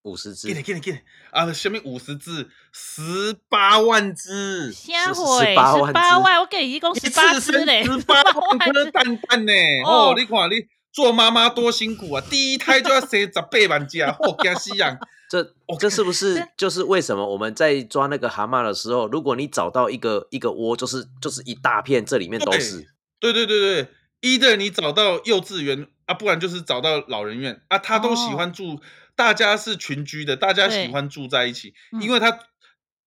[0.03, 0.99] 五十只给，你给你给你
[1.31, 1.51] 啊！
[1.51, 4.71] 下面五十只，十八万只。
[4.71, 9.53] 瞎是毁18万八万，我给你一共十八次生只嘞，十八万颗只蛋蛋呢！
[9.85, 10.55] 哦哦，你看你
[10.91, 12.23] 做妈妈多辛苦啊！
[12.29, 14.97] 第一胎就要生十八万只啊， 哦，惊死人！
[15.29, 22.87] 这这是不是就是为什么我们在抓那个蛤蟆的时候，如果你找到一个一个窝，就是就是一大片，这里面都是，
[23.19, 23.87] 对对对对
[24.21, 28.81] ，either 你找到幼稚园啊，不然就是找到老人院啊，他都喜欢住，
[29.19, 32.39] 大家是群居的，大家喜欢住在一起，嗯因为它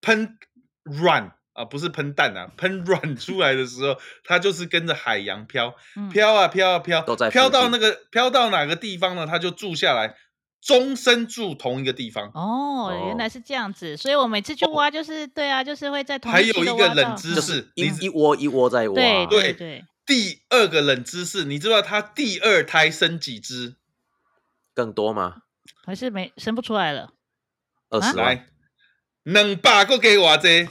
[0.03, 0.37] 喷
[0.83, 9.27] 卵啊，不是喷蛋啊，喷卵出来的时候，它就是跟着海洋飘， 嗯飘啊飘啊飘，都在附飘到那个飘到哪个地方呢？
[9.27, 10.15] 它就住下来，
[10.61, 12.31] 终身住同一个地方。
[12.35, 23.77] 哦，原来哦是这样子，所以我每次去挖就是对啊，就是会在同还有一个冷知识，一你一窝一窝在挖，对对对，第二个冷知识，你知道它第二胎生几只？
[24.75, 25.37] 更多吗？
[25.85, 27.13] 还是没生不出来了，啊
[27.91, 28.47] 二十万，来，
[29.25, 30.69] 两百个给我这，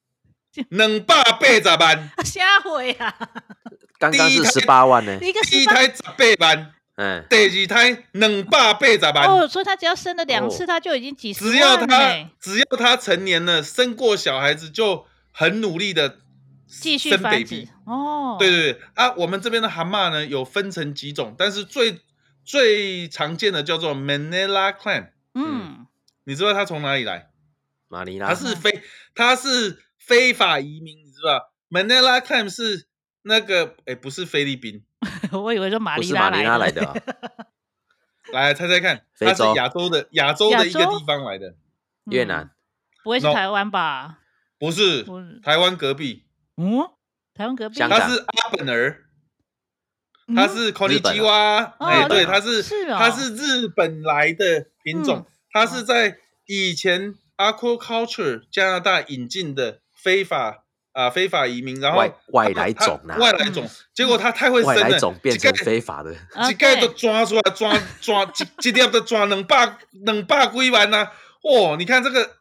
[0.70, 3.14] 两百八十万，瞎毁啊！
[3.98, 9.24] 刚刚是第一胎十八万呢，一个十八第一胎十八万，嗯，第二胎两百八十万。
[9.26, 16.18] 哦，所以他只要生了两次，哦他就已经几十只要他，只要他成年了，生过小孩子，就很努力的
[16.66, 17.68] 继续生繁 baby 殖。
[17.86, 22.00] 哦，对对对啊，我们这边的蛤蟆呢有分成几种，但是最
[22.46, 25.86] 最常见的叫做 Manila clam，嗯，
[26.24, 27.30] 你知道它从哪里来？
[27.88, 28.28] 马尼拉。
[28.28, 28.82] 它是非
[29.14, 32.86] 它是非法移民，你知道？Manila clam 是
[33.22, 34.84] 那个哎，不是菲律宾，
[35.32, 36.94] 我以为是马尼拉来的，的啊，
[38.32, 41.56] 来猜猜看，它是亚洲的亚洲的一个地方来的，嗯。
[42.12, 42.52] 越南，
[43.02, 44.20] 不会是台湾吧？
[44.58, 45.40] 不是不是。
[45.40, 46.24] 台湾隔壁，
[46.56, 46.88] 嗯，
[47.34, 49.05] 台湾隔壁，它是阿本尔。
[50.26, 50.34] 嗯。
[50.36, 60.62] 它是 k o n i 日本 j i w a 哦哎，对，它是它是日本来的品种嗯，它是在以前 aquaculture 加拿大引进的非法
[60.92, 61.98] 啊、非法移民，然后
[62.32, 63.18] 外来种啊。
[63.18, 71.10] 外来种，结果它太会生外了，来种变成非法的，啊一概都抓出来，抓 抓一一粒都抓两百两百几万呐、
[71.42, 72.38] 哦，你看这个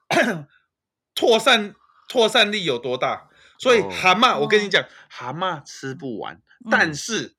[1.19, 1.75] 扩散
[2.11, 3.27] 扩散力有多大？
[3.59, 3.89] 所以哦。
[3.91, 4.69] 蛤蟆，我跟你哦。
[4.69, 6.69] 讲，蛤蟆吃不完，嗯。
[6.71, 7.34] 但是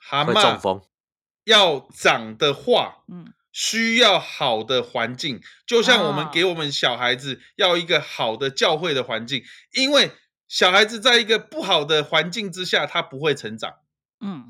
[0.00, 0.82] 蛤会中蟆风。
[1.44, 10.12] 要长的话，嗯需要好的环境，就像我们哦给我们小孩子要一个好的教会的环境，因为
[10.46, 13.78] 小孩子在一个不好的环境之下，他不会成长。
[14.20, 14.48] 嗯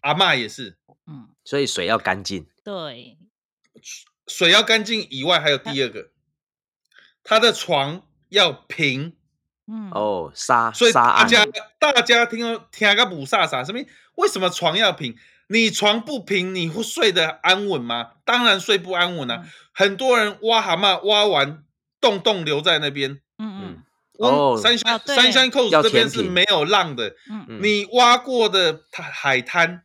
[0.00, 2.46] 阿嬷也是，嗯，所以水要干净。
[2.62, 3.18] 对，
[4.28, 6.12] 水要干净以外，还有第二个，
[7.24, 9.16] 他的床要平。
[9.68, 11.44] 嗯哦，沙所以大家
[11.78, 13.80] 大家听到听个不飒飒，什么？
[14.16, 15.16] 为什么床要平？
[15.48, 18.12] 你床不平，你会睡得安稳吗？
[18.24, 19.42] 当然睡不安稳啊！
[19.44, 21.62] 嗯很多人挖蛤蟆挖完，
[22.00, 23.20] 洞洞留在那边。
[23.38, 23.82] 嗯嗯嗯
[24.18, 29.82] 哦三山哦对三山 coast 要这边是没有浪的，嗯嗯你挖过的海海滩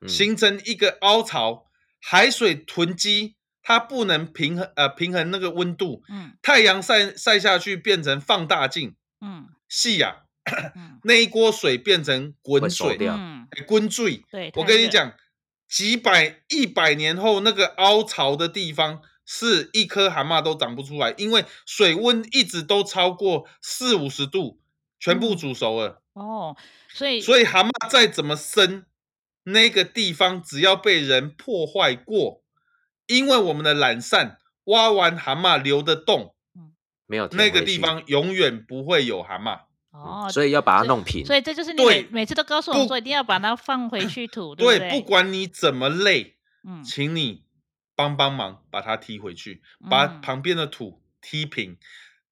[0.00, 1.66] 嗯形成一个凹槽，
[2.00, 9.48] 海水囤积，它不能平衡呃平衡那个温度，嗯太阳晒晒下去变成放大镜，嗯。
[9.68, 10.22] 细呀、
[10.74, 11.00] 嗯。
[11.02, 14.24] 那一锅水变成滚水，嗯，滚水。
[14.30, 15.12] 对，我，跟你讲，
[15.68, 24.60] 几百一百年后，那个凹槽的地方是一颗蛤蟆都长不出来，因为水温一直都超过四五十度，
[25.00, 25.36] 全部嗯。
[25.36, 26.00] 煮熟了。
[26.12, 26.56] 哦，
[26.88, 28.86] 所以所以蛤蟆再怎么生，
[29.42, 32.44] 那个地方只要被人破坏过，
[33.08, 36.35] 因为我们的懒散，挖完蛤蟆留的洞，
[37.06, 39.60] 没有那个地方永远不会有蛤蟆。
[39.90, 41.24] 哦，所以要把它弄平。
[41.24, 45.00] 所以这就是你每每次都告诉我们说一定要把它放回去土，对对，不对？
[45.00, 46.36] 不管你怎么累，
[46.68, 47.44] 嗯请你
[47.94, 51.78] 帮帮忙把它踢回去，把嗯旁边的土踢平。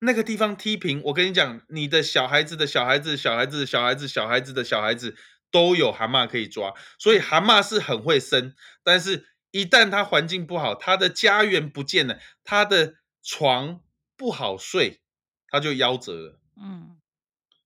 [0.01, 5.17] 那个地方踢平，我跟你讲，你的小孩子的小孩子、小孩子的小孩子、小孩子的小孩子
[5.51, 13.81] 都有蛤蟆可以抓，所以蛤蟆是很会生，但是一旦它环境不好，它的家园不见了，它的床
[14.17, 15.01] 不好睡，
[15.49, 16.41] 他就夭折了。
[16.57, 16.97] 嗯，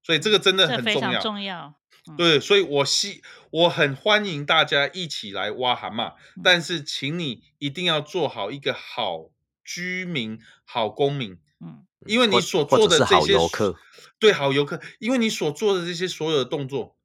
[0.02, 1.20] 所以这个真的很重要。
[1.20, 1.74] 重要。
[2.16, 9.30] 对，所以我希我很欢迎大家一起来挖蛤蟆，嗯但是请你一定要做好一个好
[9.62, 13.76] 居民、好公民，嗯因为你所做的这些所游客，
[14.18, 16.96] 对好游客，因为你所做的这些所有的动作，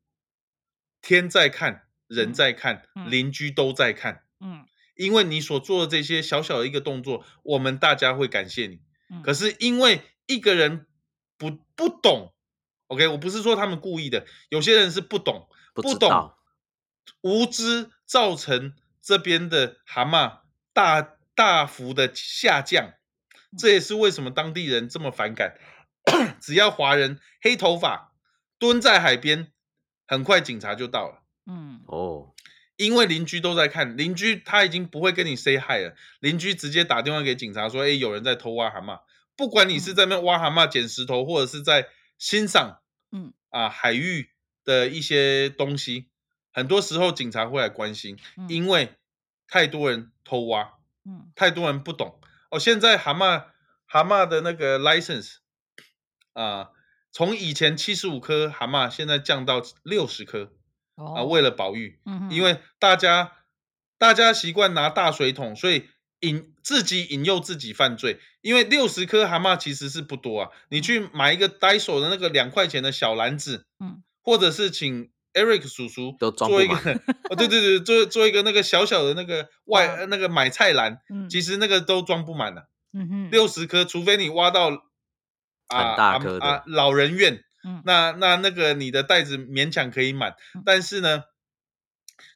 [1.01, 8.79] 天在看，人嗯在看，嗯邻居都在看，嗯因为你所做的这些小小的一个动作，我们大家会感谢你。
[9.13, 10.87] 嗯，可是因为一个人
[11.37, 12.33] 不不懂
[12.87, 16.33] ，OK，我不是说他们故意的，有些人是不懂，不不懂，
[17.21, 20.39] 无知造成这边的蛤蟆
[20.73, 22.93] 大大幅的下降，
[23.57, 25.57] 这也是为什么当地人这么反感。
[26.41, 28.13] 只要华人黑头发
[28.59, 29.53] 蹲在海边，
[30.05, 31.23] 很快警察就到了。
[31.45, 31.81] 嗯。
[31.87, 32.32] 哦，
[32.83, 38.99] 因为邻居都在看，邻居他已经不会跟你 say hi 了，邻居直接打电话给警察说：“哎，有人在偷挖蛤蟆。”
[39.35, 41.87] 不管你是在那挖蛤蟆、捡石头，或者是在
[42.19, 42.81] 欣赏，
[43.11, 44.29] 嗯啊海域
[44.63, 46.09] 的一些东西，
[46.51, 48.93] 很多时候警察会来关心，嗯因为
[49.47, 50.73] 太多人偷挖，
[51.05, 52.19] 嗯太多人不懂。
[52.51, 53.45] 哦，现在蛤蟆
[53.85, 55.37] 蛤蟆的那个 license
[56.33, 56.69] 啊，
[57.11, 60.51] 从以前七十五颗蛤蟆，现在降到六十颗
[60.95, 61.99] 啊，哦，为了保育。
[62.05, 62.31] 嗯哼。
[62.31, 63.31] 因为大家
[63.97, 65.87] 大家习惯拿大水桶，所以
[66.21, 68.19] 引自己引诱自己犯罪。
[68.41, 76.75] 因为六十颗蛤蟆其实是不多啊，你去买一个 Daiso 的那个两块钱的小篮子，嗯，或者是请 Eric 叔叔做一个
[77.31, 81.29] 哦，对对对，做做一个那个小小的那个 外、那个买菜篮，嗯。
[81.29, 83.31] 其实那个都装不满的、嗯哼。
[83.31, 84.69] 六十颗，除非你挖到
[85.67, 87.81] 啊啊老人院，嗯。
[87.85, 91.23] 那那那个你的袋子勉强可以满嗯，但是呢，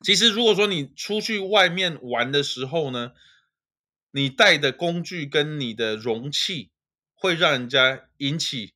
[0.03, 3.11] 其实如果说你出去外面玩的时候呢，
[4.11, 6.71] 你带的工具跟你的容器
[7.13, 8.73] 会让人家引起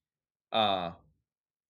[0.49, 0.97] 啊、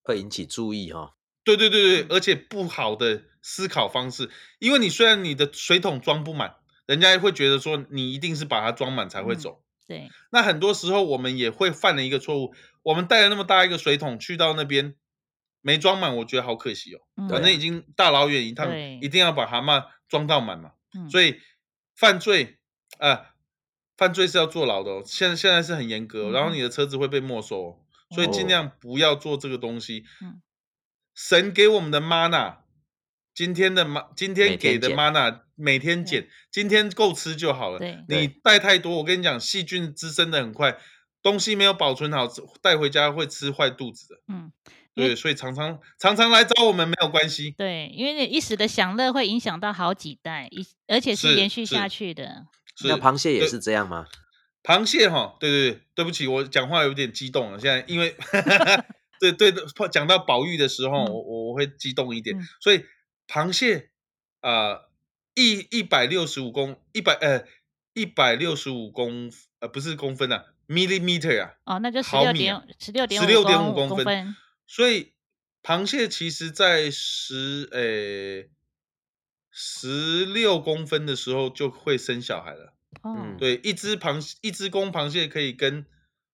[0.02, 1.16] 会引起注意哈。
[1.44, 4.30] 对对对对，而且不好的思考方式，
[4.60, 6.56] 因为你虽然你的水桶装不满，
[6.86, 9.64] 人家会觉得说你一定是把它装满才会嗯走。
[9.88, 12.54] 对，那很多时候我们也会犯了一个错误，
[12.84, 14.96] 我们带了那么大一个水桶去到那边
[15.62, 17.00] 没装满，我觉得好可惜哦。
[17.16, 18.68] 嗯反正已经大老远一趟，
[19.02, 20.72] 一定要把蛤蟆装到满嘛。
[20.96, 21.40] 嗯所以
[21.96, 22.60] 犯罪
[22.98, 23.26] 啊、呃
[23.98, 25.04] 犯罪是要坐牢的哦。
[25.06, 27.80] 现在现在是很严格哦、然后你的车子会被没收、哦，
[28.16, 30.06] 所以尽哦量不要做这个东西。
[30.22, 30.42] 嗯
[31.14, 32.60] 神给我们的 mana
[33.34, 37.80] 今天的妈，今天给的 mana 每天减，今天够吃就好了。
[38.08, 40.78] 你带太多，我跟你讲，细菌滋生的很快，
[41.24, 42.28] 东西没有保存好，
[42.62, 44.22] 带回家会吃坏肚子的。
[44.28, 44.52] 嗯，
[44.94, 47.52] 对，所以常常常常来找我们没有关系。
[47.58, 52.46] 对，因为你一时的享乐会影响到好几代，一而且是是延续下去的。
[52.76, 54.08] 是那螃蟹也是这样吗？
[54.64, 57.60] 螃蟹哈，对对对，对不起，我讲话有点激动了。
[57.60, 58.16] 现在因为
[59.20, 62.38] 对对的，讲到保育的时候，嗯我我我会激动一点。
[62.38, 62.86] 嗯所以
[63.28, 63.90] 螃蟹
[64.42, 64.82] 啊，
[65.36, 67.46] 一一百六十五公一百呃
[67.94, 72.64] 一百六十五公呃不是公分啊，millimeter 啊，哦，那就十毫米啊
[72.94, 74.06] 六点十六点16.5公公分。
[74.06, 74.36] 分。
[74.66, 75.12] 所以
[75.62, 78.50] 螃蟹其实在十呃
[79.52, 82.74] 十六公分的时候就会生小孩了。
[83.02, 83.16] 哦。
[83.20, 85.86] 嗯，对，一只螃蟹，一只公螃蟹可以跟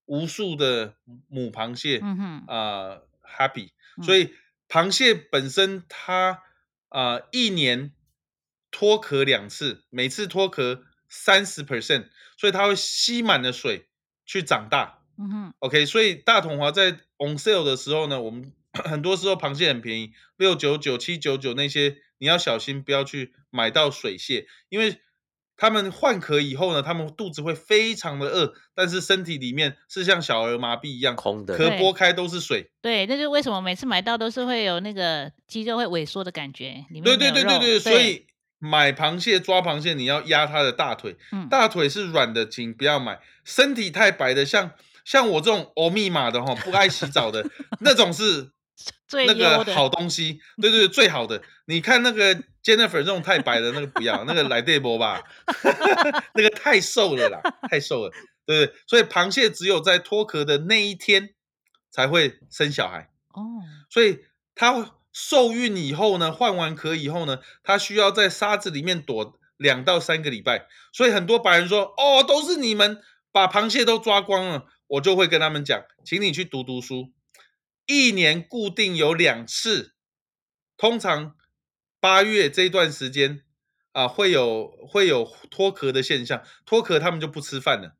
[0.05, 0.95] 无数的
[1.27, 4.03] 母螃蟹嗯哼，啊、happy，嗯。
[4.03, 4.33] 所以
[4.69, 6.43] 螃蟹本身它
[6.89, 7.91] 啊、一年
[8.71, 12.07] 脱壳两次，每次脱壳三十 percent，
[12.37, 13.87] 所以它会吸满了水
[14.27, 14.99] 去长大。
[15.17, 18.51] 嗯哼，OK，所以大统华在 on sale 的时候呢，我们
[18.85, 24.99] 很多时候螃蟹很便宜，六九九、七九九那些，你要小心不要去买到水蟹，因为
[25.55, 32.69] 他们换壳以后呢，他们肚子会非常的饿，但是身体里面是像小儿麻痹一样，空的壳对剥开都是水。
[32.79, 38.27] 对，那就是为什么每次买到都是会有那个肌肉会萎缩的感觉，里面对对对对对，所以
[38.59, 43.19] 买螃蟹抓螃蟹，你要压它的大腿，嗯大腿是软的，请不要买。
[43.43, 44.71] 身体太白的，像
[45.05, 47.49] 像我这种欧密码的哈，不爱洗澡的
[47.81, 48.51] 那种是
[49.25, 51.41] 那个好东西， 对对对，最好的。
[51.65, 55.21] 你看那个 Jennifer 这种太白的那个不要，那个来对波吧，
[56.33, 57.39] 那个太瘦了啦，
[57.69, 58.11] 太瘦了，
[58.45, 58.79] 对不对？
[58.87, 61.29] 所以螃蟹只有在脱壳的那一天
[61.91, 63.09] 才会生小孩。
[63.29, 63.43] 哦，
[63.89, 64.19] 所以
[64.55, 70.67] 它受孕以后呢，换完壳以后呢，它需要在沙子里面躲两到三个礼拜。
[70.93, 73.01] 所以很多白人说：“哦，都是你们
[73.31, 77.11] 把螃蟹都抓光了。”我就会跟他们讲，请你去读读书，
[77.87, 79.95] 一年固定有两次，
[80.77, 81.35] 通常
[81.99, 83.41] 八月这段时间
[83.93, 87.95] 啊，会有会有脱壳的现象，脱壳他们就不吃饭了。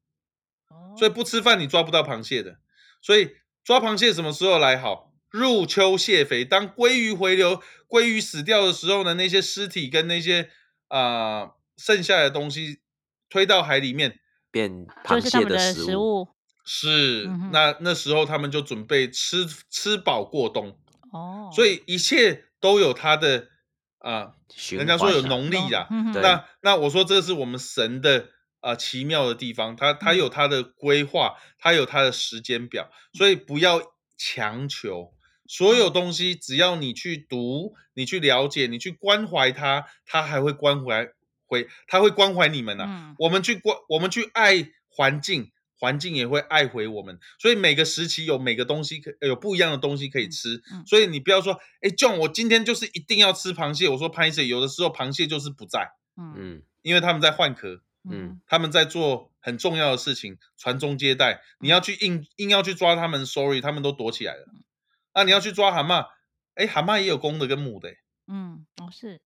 [0.70, 2.59] 哦所以不吃饭你抓不到螃蟹的。
[3.01, 5.07] 所以抓螃蟹什么时候来好？
[5.30, 10.49] 入秋蟹肥，当鲑鱼回流、鲑鱼死掉的时候呢，那些尸体跟那些
[10.88, 12.80] 啊、剩下的东西
[13.30, 14.19] 推到海里面，
[14.49, 16.30] 变螃是他们的蟹食食物
[16.63, 20.78] 是、嗯那那时候他们就准备吃吃饱过冬，
[21.11, 21.84] 哦，所以。
[21.86, 23.47] 一切都有它的
[23.99, 26.11] 啊、循人家说有农历啦，嗯。
[26.13, 30.17] 那那我说这是我们神的啊、呃奇妙的地方，它它嗯。
[30.17, 33.82] 有它的规划，它有它的时间表，所以不要
[34.17, 35.13] 强求。
[35.48, 41.10] 所嗯有东西只要你去读，你去了解，你去关怀它，它还会关怀
[41.45, 47.20] 回，它会关怀你们呐、嗯我们去关，我们去爱环境，环境也会爱回我们。
[47.39, 50.62] 所以每个时期有每个东西可有不一样的东西可以吃。
[50.74, 53.88] 嗯所以你不要说，哎，John，我今天就是一定要吃螃蟹。
[53.88, 61.41] 我说螃蟹有的时候螃蟹就是不在，嗯嗯因为他们在换壳，嗯他们在做很重要的事情，传宗接代。
[61.60, 64.45] 你要去硬硬要去抓他们，sorry，他们都躲起来了。
[65.18, 66.05] 那你要去抓蛤蟆，
[66.53, 67.97] 哎，蛤蟆也有公的跟母的诶。
[68.28, 69.20] 嗯哦是，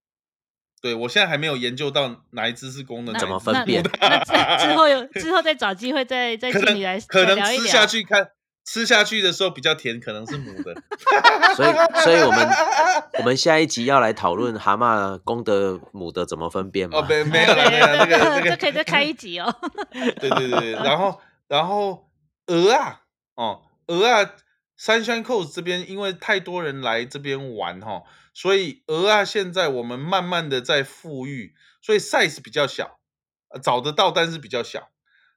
[0.82, 8.32] 对我现在还没有研究到哪一只是公的，怎么分辨 那之之后有之后再找机会再再请你来可能吃下去看，
[8.64, 10.74] 吃下去的时候比较甜，可能是母的。
[11.58, 11.74] 所以
[12.06, 12.48] 所以我们
[13.20, 17.08] 我们下一集要来讨论蛤蟆公的母的怎么分辨哦，吗？
[17.10, 19.54] 没没有了，没有了，这个这个这可以再开一集哦。
[19.92, 21.20] 对对对对，然后
[21.50, 22.10] 然后
[22.48, 23.02] 鹅啊，
[23.36, 24.32] 哦，鹅啊
[24.82, 28.02] ，Sunshine Coast 这边因为太多人来这边玩哈、
[28.34, 31.54] 所以鹅啊现在我们慢慢的在富裕，
[31.84, 33.00] 所以 size 比较小，
[33.50, 34.90] 呃找得到但是比较小。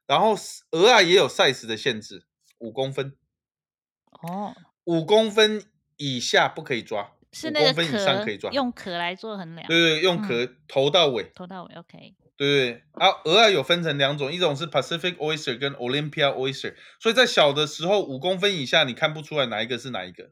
[0.07, 0.35] 然后
[0.71, 2.25] 鹅啊也有 size 的限制，
[2.57, 3.15] 五公分，
[4.09, 5.63] 哦，五公分
[5.97, 8.51] 以下不可以抓，五是那个公分以上可以抓。
[8.51, 12.15] 用壳来做衡量，对对，用嗯壳、头到尾，头到尾 OK。
[12.37, 20.31] 对对，啊，鹅啊有分成两种，一种是 Pacific Oyster 跟 Olympia Oyster，所以在小的时候五公分以下你看不出来哪一个是哪一个。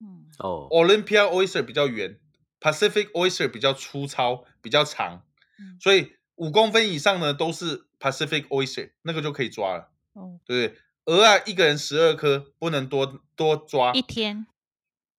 [0.00, 2.18] 嗯哦，Olympia Oyster 比较圆
[2.60, 5.24] ，Pacific Oyster 比较粗糙，比较长，
[5.58, 10.80] 嗯所以五公分以上呢都是 Pacific Oyster，那个就可以抓了，哦，对不对？
[11.06, 14.46] 鹅啊一个人十二颗，不能多多抓，一天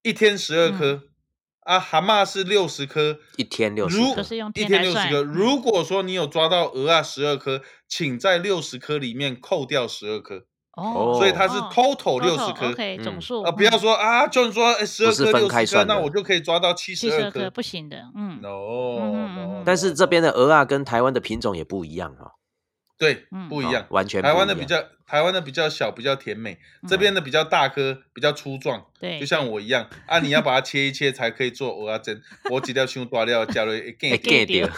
[0.01, 1.03] 一天十二颗。
[1.68, 5.22] 啊，蛤蟆是六十颗，一天六十如颗都是用一天六十颗。
[5.22, 10.45] 嗯如果说你有抓到鹅啊十二颗，请在六十颗里面扣掉十二颗。
[10.78, 12.72] 哦，所以它是哦 total 六十颗。
[13.03, 17.49] 总数啊，不要嗯说啊，就是说十二颗六十颗，那我就可以抓到七十二颗。
[17.49, 22.32] 不行的，嗯嗯但是这边的鹅啊跟台湾的品种也不一样哦，
[22.97, 32.21] 对不一样，完全台不一样湾的比较台湾的比较小，比较甜美，这边的比较大颗，比较粗壮，对，就像我一样 啊，你要把它切一切才可以做蚵仔煎。
[32.51, 34.75] 我几条胸大料加了一哎更 get 掉掉，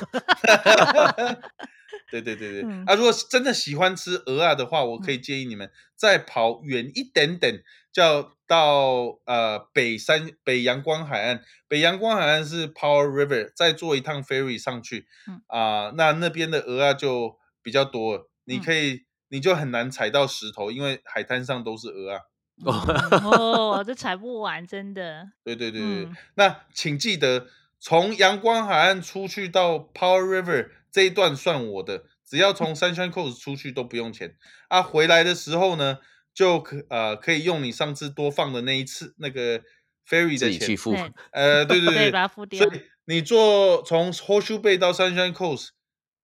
[2.12, 7.62] 对对对对，嗯啊，如果真的喜欢吃鹅啊的话，我可以建议你们再跑远一点点，
[7.92, 11.42] 叫到呃北山北阳光海岸。
[11.68, 17.38] 北阳光海岸是 Power River，再坐一趟 ferry 上去，嗯啊、那那边的鹅啊就
[17.70, 22.20] 比较多了，你嗯可以、你就很难踩到石头，因为海滩上都是鹅啊。
[22.66, 22.74] 嗯
[23.24, 27.48] 哦，这踩不完，真的，对对对对，嗯那请记得
[27.80, 34.36] 从阳光海岸出去到 Power River 这一段算我的，只要从 Sunshine Coast 出去都不用钱
[34.68, 34.82] 啊。
[34.82, 36.00] 回来的时候呢，
[36.34, 39.60] 就可呃可以用你上次多放的那一次那个
[40.06, 40.94] ferry 的钱，去付。
[41.32, 45.70] 呃，对对对，对，把它付掉所，以你坐从 Horseshoe Bay 到 Sunshine Coast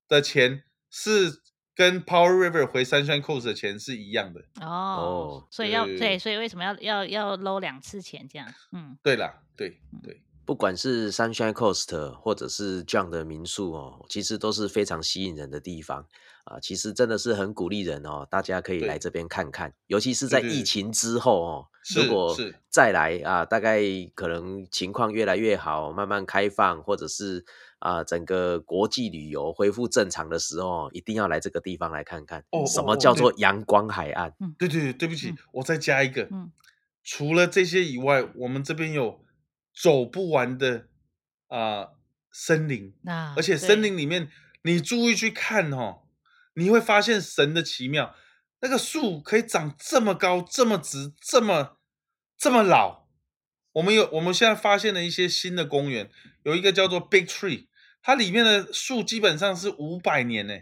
[0.09, 0.63] 的钱
[0.97, 1.41] 是
[1.75, 4.39] 跟 Power River 回 Sunshine Coast 的钱是一样的。
[4.61, 8.47] 哦哦，所以要对对，所以为什么要要要搂两次钱这样？
[8.71, 10.21] 嗯，对啦，对对。
[10.45, 16.07] 不管是 Sunshine Coast 或者是这样的民宿哦，其实都是非常吸引人的地方
[16.43, 16.59] 啊。
[16.61, 23.81] 其实真的是很鼓励人哦，大家可以来这边看看，尤其是在疫情之后哦，如果是再来啊，大概
[24.13, 27.43] 可能情况越来越好，慢慢开放，或者是
[27.85, 34.33] 啊整个国际旅游恢复正常的时候，一定要来这个地方来看看，哦什么叫做阳光海岸？
[34.57, 36.23] 对对对，对不起，嗯我再加一个。
[36.31, 36.51] 嗯
[37.07, 39.23] 除了这些以外，我们这边有
[39.79, 40.87] 走不完的
[41.47, 41.95] 啊、呃
[42.31, 44.27] 森林，那而且森林里面
[44.63, 46.01] 你注意去看哦，
[46.55, 48.15] 你会发现神的奇妙。
[48.61, 51.77] 那个树可以长这么高、这么直、这么
[52.35, 53.05] 这么老。
[53.73, 56.09] 我们有我们现在发现了一些新的公园，
[56.41, 57.67] 有一个叫做 Big Tree，
[58.05, 60.53] 它里面的树基本上是五百年呢，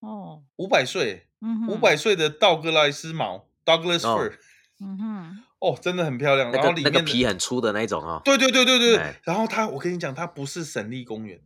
[0.00, 1.28] 哦，五百岁，
[1.68, 4.32] 五百岁的道格拉斯毛 （Douglas 哦 fir）。
[4.80, 6.50] 嗯哼， 哦，真的很漂亮。
[6.50, 8.20] 那个然后里面的皮很粗的那一种哦。
[8.24, 8.96] 对对对对对。
[8.96, 11.40] 哎然后它，我跟你讲，它不是省立公园，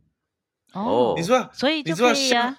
[0.73, 1.51] 哦你知道？
[1.53, 2.57] 所以就可以啊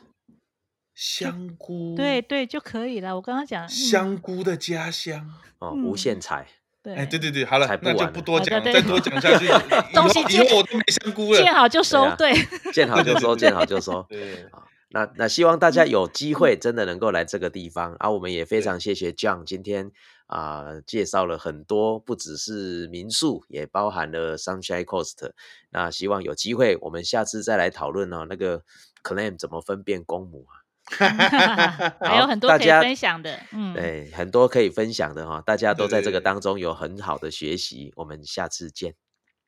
[0.94, 1.96] 香，香菇？
[1.96, 3.16] 对，对就可以了。
[3.16, 5.34] 我刚刚讲嗯香菇的家乡。
[5.58, 6.46] 哦，嗯无限采。
[6.82, 9.46] 对，哎，对对对，好了那就不多讲再多 讲下去，
[9.94, 11.40] 东西以后我都没香菇了。
[11.40, 12.32] 见好就收啊，对，
[12.72, 14.04] 见好就收，见好就收。
[14.08, 14.46] 对，
[14.90, 18.10] 那那希望大家有机会真的能够来这个地方啊！
[18.10, 19.90] 我们也非常谢谢 John 今天
[20.26, 25.30] 啊、介绍了很多，不只是民宿，也包含了 Sunshine Coast。
[25.70, 28.62] 那希望有机会我们下次再来讨论哦，那个
[29.04, 30.61] clam 怎么分辨公母啊？
[32.00, 33.38] 还有很多可以分享的。
[33.52, 37.92] 嗯，对，很多可以分享的哈、大家都在这个当中有很好的学习。
[37.96, 38.94] 我们下次见，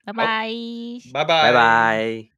[0.05, 0.49] 拜拜。
[1.13, 2.34] 拜拜，拜拜。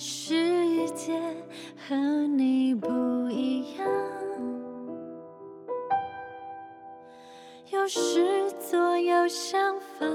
[0.00, 1.20] 世界
[1.76, 1.96] 和
[2.36, 3.84] 你不一样，
[7.72, 10.08] 有时左右相反，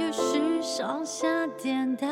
[0.00, 2.08] 有时上下颠倒，